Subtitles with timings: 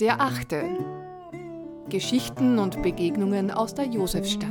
[0.00, 0.64] Der Achte.
[1.88, 4.48] Geschichten und Begegnungen aus der Josefstadt.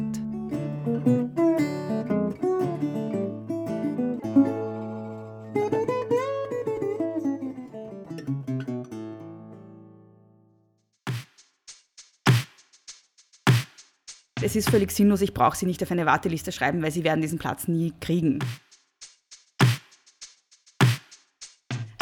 [14.41, 17.21] Es ist völlig sinnlos, ich brauche sie nicht auf eine Warteliste schreiben, weil sie werden
[17.21, 18.39] diesen Platz nie kriegen.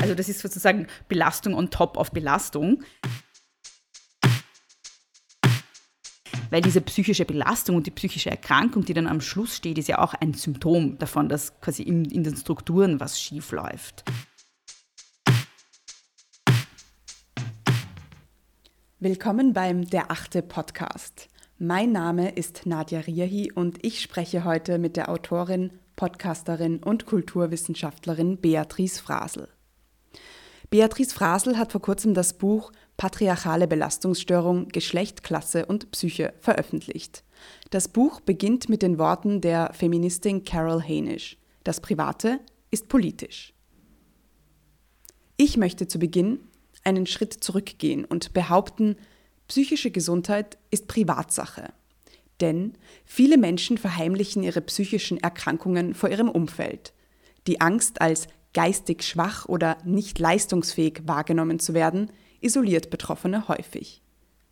[0.06, 2.84] Also das ist sozusagen Belastung on top auf Belastung.
[6.52, 9.98] Weil diese psychische Belastung und die psychische Erkrankung, die dann am Schluss steht, ist ja
[9.98, 14.04] auch ein Symptom davon, dass quasi in, in den Strukturen was schief läuft.
[19.00, 21.30] Willkommen beim Der Achte Podcast.
[21.58, 28.38] Mein Name ist Nadja Riahi und ich spreche heute mit der Autorin, Podcasterin und Kulturwissenschaftlerin
[28.38, 29.55] Beatrice Frasel.
[30.70, 37.24] Beatrice Frasel hat vor kurzem das Buch Patriarchale Belastungsstörung, Geschlecht, Klasse und Psyche veröffentlicht.
[37.70, 41.38] Das Buch beginnt mit den Worten der Feministin Carol Hainisch.
[41.64, 42.40] Das Private
[42.72, 43.54] ist politisch.
[45.38, 46.40] Ich möchte zu Beginn
[46.84, 48.96] einen Schritt zurückgehen und behaupten,
[49.48, 51.74] psychische Gesundheit ist Privatsache.
[52.42, 52.74] Denn
[53.06, 56.94] viele Menschen verheimlichen ihre psychischen Erkrankungen vor ihrem Umfeld.
[57.48, 62.10] Die Angst, als geistig schwach oder nicht leistungsfähig wahrgenommen zu werden,
[62.42, 64.02] isoliert Betroffene häufig.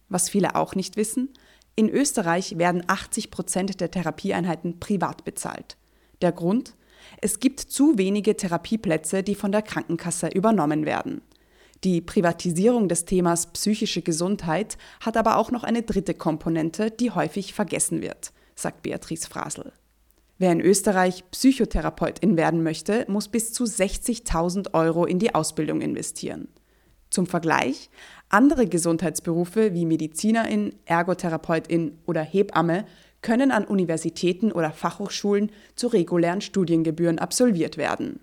[0.10, 1.30] Was viele auch nicht wissen,
[1.76, 5.78] in Österreich werden 80 Prozent der Therapieeinheiten privat bezahlt.
[6.22, 6.76] Der Grund?
[7.22, 11.22] Es gibt zu wenige Therapieplätze, die von der Krankenkasse übernommen werden.
[11.84, 17.54] Die Privatisierung des Themas psychische Gesundheit hat aber auch noch eine dritte Komponente, die häufig
[17.54, 19.74] vergessen wird, sagt Beatrice Frasel.
[20.38, 26.48] Wer in Österreich Psychotherapeutin werden möchte, muss bis zu 60.000 Euro in die Ausbildung investieren.
[27.10, 27.92] Zum Vergleich,
[28.30, 32.86] andere Gesundheitsberufe wie Medizinerin, Ergotherapeutin oder Hebamme
[33.22, 38.20] können an Universitäten oder Fachhochschulen zu regulären Studiengebühren absolviert werden.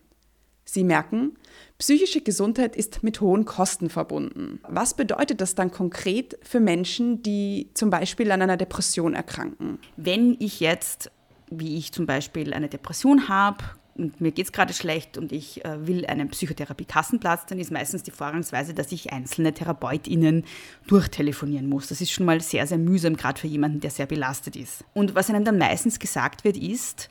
[0.65, 1.37] Sie merken,
[1.79, 4.61] psychische Gesundheit ist mit hohen Kosten verbunden.
[4.69, 9.79] Was bedeutet das dann konkret für Menschen, die zum Beispiel an einer Depression erkranken?
[9.97, 11.11] Wenn ich jetzt,
[11.50, 13.65] wie ich zum Beispiel eine Depression habe,
[14.00, 18.03] und mir geht es gerade schlecht und ich äh, will einen Psychotherapie-Kassenplatz, dann ist meistens
[18.03, 20.44] die Vorgangsweise, dass ich einzelne TherapeutInnen
[20.87, 21.89] durchtelefonieren muss.
[21.89, 24.84] Das ist schon mal sehr, sehr mühsam, gerade für jemanden, der sehr belastet ist.
[24.94, 27.10] Und was einem dann meistens gesagt wird, ist,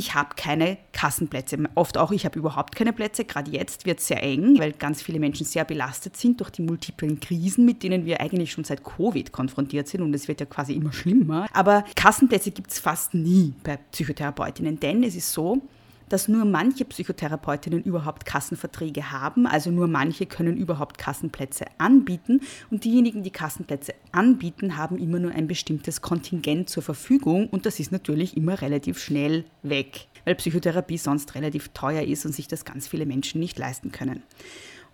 [0.00, 1.58] ich habe keine Kassenplätze.
[1.74, 3.26] Oft auch, ich habe überhaupt keine Plätze.
[3.26, 6.62] Gerade jetzt wird es sehr eng, weil ganz viele Menschen sehr belastet sind durch die
[6.62, 10.00] multiplen Krisen, mit denen wir eigentlich schon seit Covid konfrontiert sind.
[10.00, 11.48] Und es wird ja quasi immer schlimmer.
[11.52, 15.60] Aber Kassenplätze gibt es fast nie bei Psychotherapeutinnen, denn es ist so,
[16.10, 22.40] dass nur manche Psychotherapeutinnen überhaupt Kassenverträge haben, also nur manche können überhaupt Kassenplätze anbieten.
[22.70, 27.48] Und diejenigen, die Kassenplätze anbieten, haben immer nur ein bestimmtes Kontingent zur Verfügung.
[27.48, 32.32] Und das ist natürlich immer relativ schnell weg, weil Psychotherapie sonst relativ teuer ist und
[32.32, 34.22] sich das ganz viele Menschen nicht leisten können.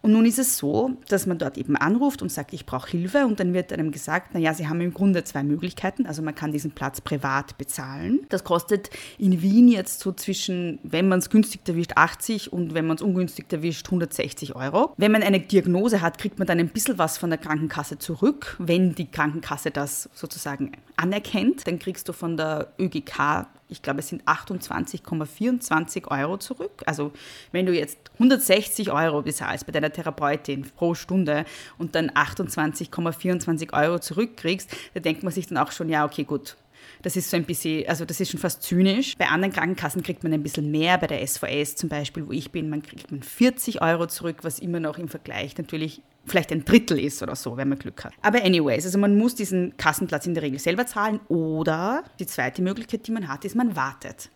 [0.02, 3.26] Und nun ist es so, dass man dort eben anruft und sagt, ich brauche Hilfe
[3.26, 6.06] und dann wird einem gesagt, naja, Sie haben im Grunde zwei Möglichkeiten.
[6.06, 8.20] Also man kann diesen Platz privat bezahlen.
[8.28, 12.86] Das kostet in Wien jetzt so zwischen, wenn man es günstig erwischt, 80 und wenn
[12.86, 14.92] man es ungünstig erwischt, 160 Euro.
[14.96, 18.56] Wenn man eine Diagnose hat, kriegt man dann ein bisschen was von der Krankenkasse zurück.
[18.58, 24.08] Wenn die Krankenkasse das sozusagen anerkennt, dann kriegst du von der ÖGK ich glaube, es
[24.08, 26.82] sind 28,24 Euro zurück.
[26.86, 27.12] Also
[27.52, 31.44] wenn du jetzt 160 Euro bezahlst bei deiner Therapeutin pro Stunde
[31.78, 36.56] und dann 28,24 Euro zurückkriegst, da denkt man sich dann auch schon, ja, okay, gut,
[37.02, 39.16] das ist so ein bisschen, also das ist schon fast zynisch.
[39.16, 42.50] Bei anderen Krankenkassen kriegt man ein bisschen mehr, bei der SVS zum Beispiel, wo ich
[42.50, 46.64] bin, man kriegt man 40 Euro zurück, was immer noch im Vergleich natürlich vielleicht ein
[46.64, 48.12] Drittel ist oder so, wenn man Glück hat.
[48.22, 52.62] Aber anyways, also man muss diesen Kassenplatz in der Regel selber zahlen oder die zweite
[52.62, 54.30] Möglichkeit, die man hat, ist, man wartet.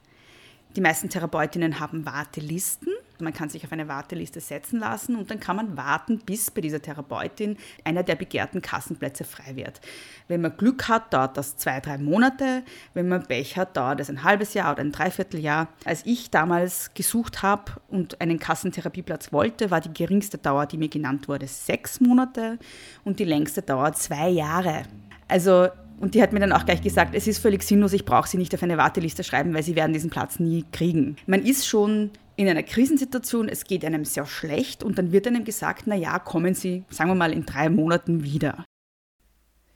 [0.77, 5.41] Die meisten Therapeutinnen haben Wartelisten man kann sich auf eine Warteliste setzen lassen und dann
[5.41, 9.81] kann man warten, bis bei dieser Therapeutin einer der begehrten Kassenplätze frei wird.
[10.29, 12.63] Wenn man Glück hat, dauert das zwei, drei Monate.
[12.95, 15.69] Wenn man Pech hat, dauert es ein halbes Jahr oder ein Dreivierteljahr.
[15.85, 20.89] Als ich damals gesucht habe und einen Kassentherapieplatz wollte, war die geringste Dauer, die mir
[20.89, 22.59] genannt wurde, sechs Monate
[23.05, 24.83] und die längste Dauer zwei Jahre.
[25.29, 25.69] Also
[26.01, 28.39] und die hat mir dann auch gleich gesagt, es ist völlig sinnlos, ich brauche sie
[28.39, 31.17] nicht auf eine Warteliste schreiben, weil sie werden diesen Platz nie kriegen.
[31.27, 35.45] Man ist schon in einer Krisensituation, es geht einem sehr schlecht und dann wird einem
[35.45, 38.65] gesagt, na ja, kommen Sie, sagen wir mal, in drei Monaten wieder.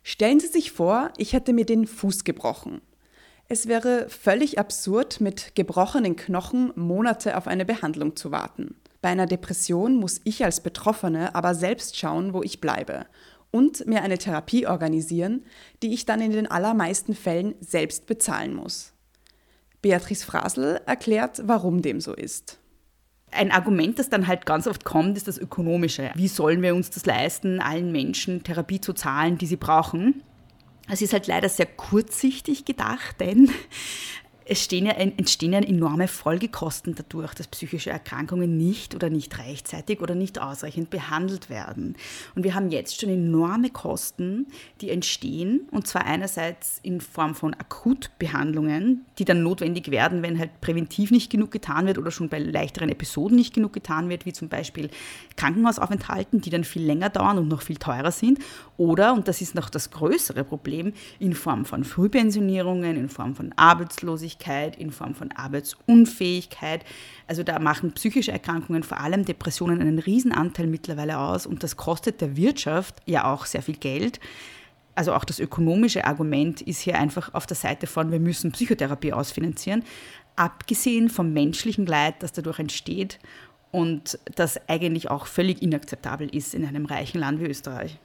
[0.03, 2.81] Stellen Sie sich vor, ich hätte mir den Fuß gebrochen.
[3.49, 8.77] Es wäre völlig absurd, mit gebrochenen Knochen Monate auf eine Behandlung zu warten.
[9.03, 13.05] Bei einer Depression muss ich als Betroffene aber selbst schauen, wo ich bleibe
[13.51, 15.45] und mir eine Therapie organisieren,
[15.83, 18.94] die ich dann in den allermeisten Fällen selbst bezahlen muss.
[19.85, 22.59] Beatrice Frasel erklärt, warum dem so ist.
[23.31, 26.11] Ein Argument, das dann halt ganz oft kommt, ist das Ökonomische.
[26.15, 30.23] Wie sollen wir uns das leisten, allen Menschen Therapie zu zahlen, die sie brauchen?
[30.89, 33.51] Es ist halt leider sehr kurzsichtig gedacht, denn
[34.47, 40.15] es ja, entstehen ja enorme Folgekosten dadurch, dass psychische Erkrankungen nicht oder nicht rechtzeitig oder
[40.15, 41.97] nicht ausreichend behandelt werden.
[42.35, 44.47] Und wir haben jetzt schon enorme Kosten,
[44.81, 50.61] die entstehen, und zwar einerseits in Form von Akutbehandlungen, die dann notwendig werden, wenn halt
[50.61, 54.33] präventiv nicht genug getan wird oder schon bei leichteren Episoden nicht genug getan wird, wie
[54.33, 54.91] zum Beispiel
[55.37, 58.41] Krankenhausaufenthalten, die dann viel länger dauern und noch viel teurer sind.
[58.77, 63.53] Oder, und das ist noch das größere Problem, in Form von Frühpensionierungen, in Form von
[63.57, 66.85] Arbeitslosigkeit, in Form von Arbeitsunfähigkeit.
[67.29, 72.21] Also da machen psychische Erkrankungen, vor allem Depressionen, einen Riesenanteil mittlerweile aus und das kostet
[72.21, 74.19] der Wirtschaft ja auch sehr viel Geld.
[74.97, 79.13] Also auch das ökonomische Argument ist hier einfach auf der Seite von, wir müssen Psychotherapie
[79.13, 79.85] ausfinanzieren,
[80.37, 83.21] abgesehen vom menschlichen Leid, das dadurch entsteht
[83.71, 87.99] und das eigentlich auch völlig inakzeptabel ist in einem reichen Land wie Österreich.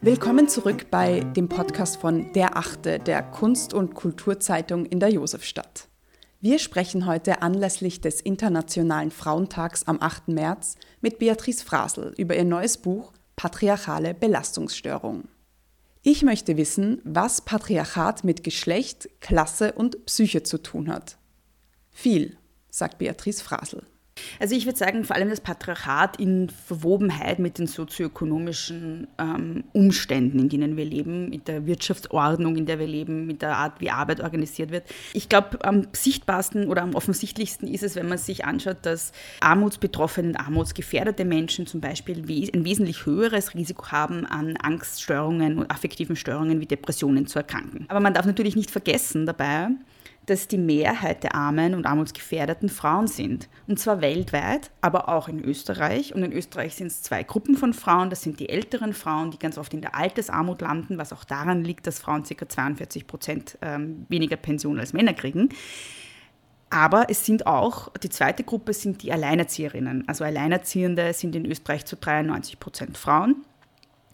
[0.00, 5.88] Willkommen zurück bei dem Podcast von Der Achte, der Kunst- und Kulturzeitung in der Josefstadt.
[6.40, 10.28] Wir sprechen heute anlässlich des Internationalen Frauentags am 8.
[10.28, 15.24] März mit Beatrice Frasel über ihr neues Buch Patriarchale Belastungsstörung.
[16.02, 21.18] Ich möchte wissen, was Patriarchat mit Geschlecht, Klasse und Psyche zu tun hat.
[21.90, 22.36] Viel,
[22.70, 23.82] sagt Beatrice Frasel.
[24.38, 30.38] Also ich würde sagen, vor allem das Patriarchat in Verwobenheit mit den sozioökonomischen ähm, Umständen,
[30.38, 33.90] in denen wir leben, mit der Wirtschaftsordnung, in der wir leben, mit der Art, wie
[33.90, 34.84] Arbeit organisiert wird.
[35.12, 40.28] Ich glaube, am sichtbarsten oder am offensichtlichsten ist es, wenn man sich anschaut, dass armutsbetroffene
[40.28, 46.60] und armutsgefährdete Menschen zum Beispiel ein wesentlich höheres Risiko haben, an Angststörungen und affektiven Störungen
[46.60, 47.86] wie Depressionen zu erkranken.
[47.88, 49.68] Aber man darf natürlich nicht vergessen dabei,
[50.26, 53.48] dass die Mehrheit der armen und armutsgefährdeten Frauen sind.
[53.66, 56.14] Und zwar weltweit, aber auch in Österreich.
[56.14, 58.10] Und in Österreich sind es zwei Gruppen von Frauen.
[58.10, 61.64] Das sind die älteren Frauen, die ganz oft in der Altersarmut landen, was auch daran
[61.64, 62.48] liegt, dass Frauen ca.
[62.48, 65.48] 42 Prozent ähm, weniger Pension als Männer kriegen.
[66.68, 70.06] Aber es sind auch, die zweite Gruppe sind die Alleinerzieherinnen.
[70.06, 73.44] Also Alleinerziehende sind in Österreich zu 93 Prozent Frauen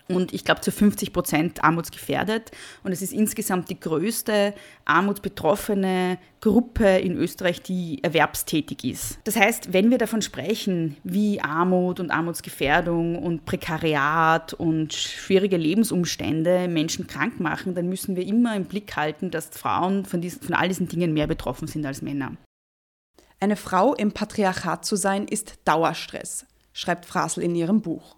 [0.08, 2.52] und ich glaube zu 50 Prozent armutsgefährdet.
[2.84, 4.54] Und es ist insgesamt die größte
[4.84, 9.18] armutsbetroffene Gruppe in Österreich, die erwerbstätig ist.
[9.24, 16.68] Das heißt, wenn wir davon sprechen, wie Armut und Armutsgefährdung und Prekariat und schwierige Lebensumstände
[16.68, 20.54] Menschen krank machen, dann müssen wir immer im Blick halten, dass Frauen von, diesen, von
[20.54, 22.36] all diesen Dingen mehr betroffen sind als Männer.
[23.40, 28.16] Eine Frau im Patriarchat zu sein, ist Dauerstress, schreibt Frasel in ihrem Buch.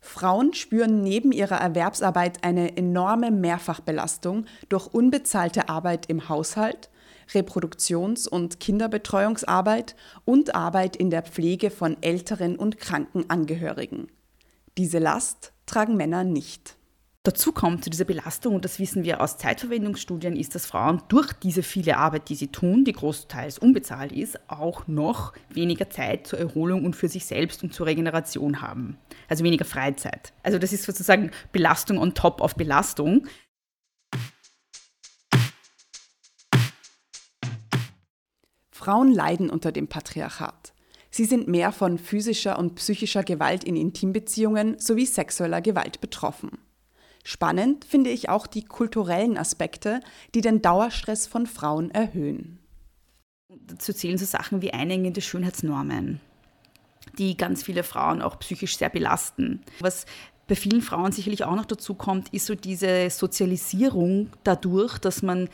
[0.00, 6.90] Frauen spüren neben ihrer Erwerbsarbeit eine enorme Mehrfachbelastung durch unbezahlte Arbeit im Haushalt,
[7.32, 9.94] Reproduktions- und Kinderbetreuungsarbeit
[10.24, 14.08] und Arbeit in der Pflege von älteren und kranken Angehörigen.
[14.78, 16.76] Diese Last tragen Männer nicht.
[17.22, 21.34] Dazu kommt zu dieser Belastung, und das wissen wir aus Zeitverwendungsstudien, ist, dass Frauen durch
[21.34, 26.38] diese viele Arbeit, die sie tun, die großteils unbezahlt ist, auch noch weniger Zeit zur
[26.38, 28.96] Erholung und für sich selbst und zur Regeneration haben.
[29.28, 30.32] Also weniger Freizeit.
[30.42, 33.26] Also das ist sozusagen Belastung on top auf Belastung.
[38.72, 40.72] Frauen leiden unter dem Patriarchat.
[41.10, 46.56] Sie sind mehr von physischer und psychischer Gewalt in Intimbeziehungen sowie sexueller Gewalt betroffen.
[47.22, 50.00] Spannend finde ich auch die kulturellen Aspekte,
[50.34, 52.58] die den Dauerstress von Frauen erhöhen.
[53.66, 56.20] Dazu zählen so Sachen wie einengende Schönheitsnormen,
[57.18, 59.60] die ganz viele Frauen auch psychisch sehr belasten.
[59.80, 60.06] Was
[60.46, 65.48] bei vielen Frauen sicherlich auch noch dazu kommt, ist so diese Sozialisierung dadurch, dass man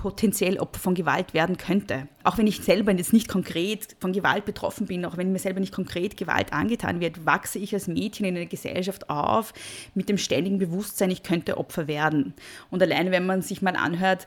[0.00, 2.08] potenziell Opfer von Gewalt werden könnte.
[2.24, 5.60] Auch wenn ich selber jetzt nicht konkret von Gewalt betroffen bin, auch wenn mir selber
[5.60, 9.52] nicht konkret Gewalt angetan wird, wachse ich als Mädchen in einer Gesellschaft auf
[9.94, 12.32] mit dem ständigen Bewusstsein, ich könnte Opfer werden.
[12.70, 14.26] Und alleine, wenn man sich mal anhört,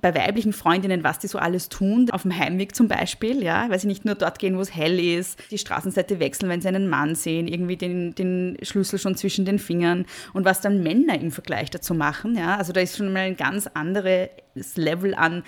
[0.00, 3.78] bei weiblichen Freundinnen, was die so alles tun, auf dem Heimweg zum Beispiel, ja, weil
[3.78, 6.88] sie nicht nur dort gehen, wo es hell ist, die Straßenseite wechseln, wenn sie einen
[6.88, 11.30] Mann sehen, irgendwie den, den Schlüssel schon zwischen den Fingern und was dann Männer im
[11.30, 14.28] Vergleich dazu machen, ja, also da ist schon mal ein ganz anderes
[14.76, 15.42] Level an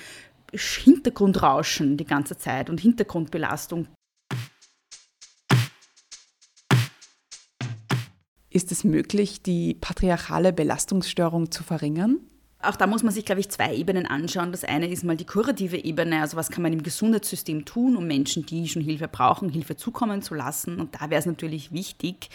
[0.52, 3.88] Hintergrundrauschen die ganze Zeit und Hintergrundbelastung.
[8.50, 12.27] Ist es möglich, die patriarchale Belastungsstörung zu verringern?
[12.60, 14.50] Auch da muss man sich, glaube ich, zwei Ebenen anschauen.
[14.50, 18.06] Das eine ist mal die kurative Ebene, also was kann man im Gesundheitssystem tun, um
[18.06, 20.80] Menschen, die schon Hilfe brauchen, Hilfe zukommen zu lassen.
[20.80, 22.30] Und da wäre es natürlich wichtig,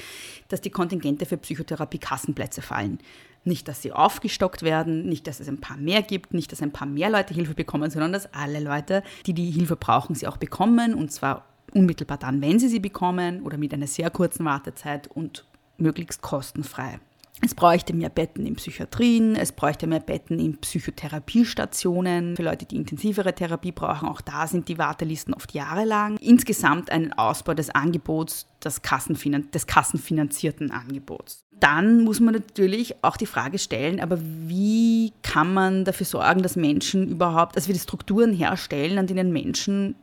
[0.48, 3.00] dass die Kontingente für Psychotherapie Kassenplätze fallen.
[3.44, 6.72] Nicht, dass sie aufgestockt werden, nicht, dass es ein paar mehr gibt, nicht, dass ein
[6.72, 10.38] paar mehr Leute Hilfe bekommen, sondern dass alle Leute, die die Hilfe brauchen, sie auch
[10.38, 10.94] bekommen.
[10.94, 15.44] Und zwar unmittelbar dann, wenn sie sie bekommen oder mit einer sehr kurzen Wartezeit und
[15.78, 17.02] möglichst kostenfrei.
[17.42, 22.78] Es bräuchte mehr Betten in Psychiatrien, es bräuchte mehr Betten in Psychotherapiestationen für Leute, die
[22.78, 24.08] intensivere Therapie brauchen.
[24.08, 26.18] Auch da sind die Wartelisten oft jahrelang.
[26.18, 31.44] Insgesamt einen Ausbau des Angebots, des, Kassenfinan des kassenfinanzierten Angebots.
[31.60, 36.56] Dann muss man natürlich auch die Frage stellen, aber wie kann man dafür sorgen, dass
[36.56, 39.96] Menschen überhaupt, dass wir die Strukturen herstellen, an denen Menschen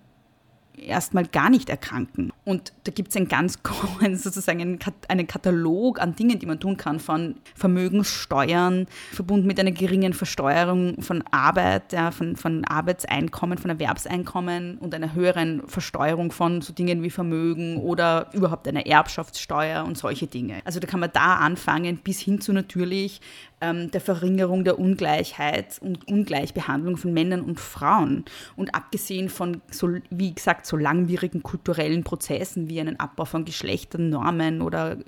[0.77, 2.33] erstmal gar nicht erkranken.
[2.45, 3.59] Und da gibt es einen ganz
[4.15, 10.13] sozusagen einen Katalog an Dingen, die man tun kann, von Vermögenssteuern, verbunden mit einer geringen
[10.13, 16.73] Versteuerung von Arbeit, ja, von, von Arbeitseinkommen, von Erwerbseinkommen und einer höheren Versteuerung von so
[16.73, 20.61] Dingen wie Vermögen oder überhaupt einer Erbschaftssteuer und solche Dinge.
[20.65, 23.21] Also da kann man da anfangen, bis hin zu natürlich
[23.61, 28.25] ähm, der Verringerung der Ungleichheit und Ungleichbehandlung von Männern und Frauen.
[28.57, 34.63] Und abgesehen von, so, wie gesagt, so langwierigen kulturellen Prozessen wie einen Abbau von Geschlechternormen
[34.63, 34.99] oder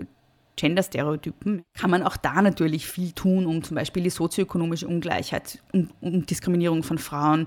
[0.57, 5.91] Genderstereotypen, kann man auch da natürlich viel tun, um zum Beispiel die sozioökonomische Ungleichheit und,
[6.01, 7.47] und Diskriminierung von Frauen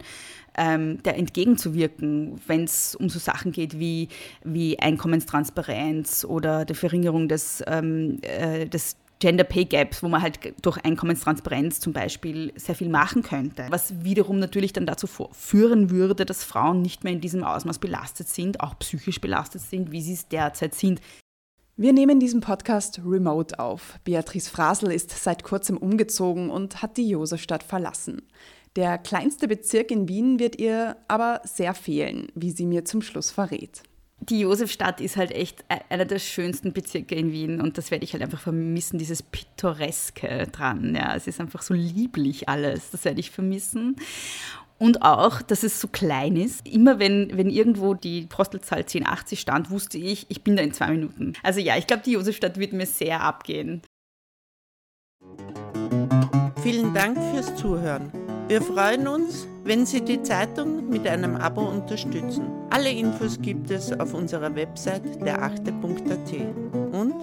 [0.58, 4.08] ähm, der entgegenzuwirken, wenn es um so Sachen geht wie,
[4.44, 10.40] wie Einkommenstransparenz oder der Verringerung des, ähm, äh, des Gender Pay Gaps, wo man halt
[10.62, 13.66] durch Einkommenstransparenz zum Beispiel sehr viel machen könnte.
[13.70, 18.28] Was wiederum natürlich dann dazu führen würde, dass Frauen nicht mehr in diesem Ausmaß belastet
[18.28, 21.00] sind, auch psychisch belastet sind, wie sie es derzeit sind.
[21.78, 24.00] Wir nehmen diesen Podcast remote auf.
[24.04, 28.22] Beatrice Frasel ist seit kurzem umgezogen und hat die Josefstadt verlassen.
[28.76, 33.32] Der kleinste Bezirk in Wien wird ihr aber sehr fehlen, wie sie mir zum Schluss
[33.32, 33.84] verrät
[34.20, 38.06] die Josefstadt ist halt echt e-, einer der schönsten Bezirke in Wien und das werde
[38.06, 40.96] ich halt einfach vermissen, dieses Pittoreske dran.
[40.96, 43.98] Ja, es ist einfach so lieblich alles, das werde ich vermissen.
[44.78, 46.68] Und auch, dass es so klein ist.
[46.68, 50.90] Immer wenn, wenn irgendwo die Postelzahl 1080 stand, wusste ich, ich bin da in zwei
[50.90, 51.34] Minuten.
[51.44, 53.82] Also ja, ich glaube, die Josefstadt wird mir sehr abgehen.
[56.62, 58.25] Vielen Dank fürs Zuhören.
[58.48, 62.46] Wir freuen uns, wenn Sie die Zeitung mit einem Abo unterstützen.
[62.70, 66.94] Alle Infos gibt es auf unserer Website derachte.at.
[66.94, 67.16] Und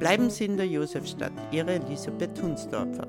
[0.00, 3.06] bleiben Sie in der Josefstadt, Ihre Elisabeth Hunsdorfer.